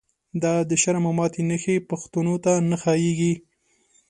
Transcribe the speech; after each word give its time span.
دا 0.43 0.53
دشرم 0.71 1.03
او 1.09 1.13
ماتی 1.17 1.41
نښی، 1.49 1.75
پښتنوته 1.89 2.53
نه 2.69 2.77
ښاییږی 2.81 3.33